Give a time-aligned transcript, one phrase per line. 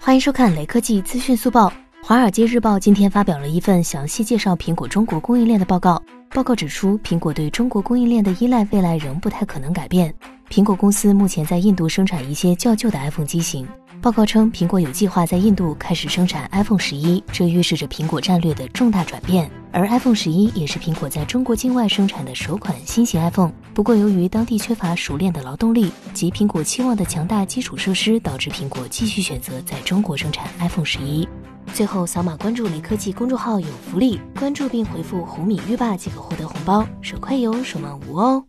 [0.00, 1.70] 欢迎收看雷科技资讯速报。
[2.02, 6.00] 华尔街日报今天发表了一份详细介绍苹果中国供应链的报告。
[6.30, 10.14] 报告指出，苹果对中国供应链的依赖未来仍不太可能改变。
[10.48, 13.66] 苹果公司目前在印度生产一些较旧的 iPhone 机型。
[14.00, 19.50] 报告称，苹果有计划在印度开始生产 iPhone 十一，这预示着苹果战略的重大转变。
[19.72, 23.52] 而 iPhone 十一也是苹果在中国境外生产的首款新型 iPhone。
[23.78, 31.28] 不过，由于当地缺乏熟练的劳动力及苹果期望的强大基础设施，导致苹果继续选择在中国生产 iPhone 十一。
[31.72, 38.42] 最后，扫码关注雷科技公众号有福利，关注并回复“红米浴霸”即可获得红包，手快有，手慢无哦。